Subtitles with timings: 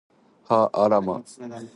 [0.49, 1.23] はあら、ま